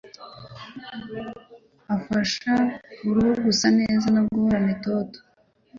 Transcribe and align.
afasha 1.95 2.53
uruhu 3.07 3.33
gusa 3.45 3.67
neza 3.79 4.05
no 4.15 4.21
guhorana 4.29 4.69
itoto 4.77 5.19